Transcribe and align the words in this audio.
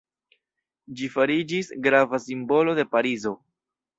Ĝi 1.01 1.09
fariĝis 1.17 1.69
grava 1.87 2.21
simbolo 2.25 2.75
de 2.79 2.89
Parizo. 2.95 3.37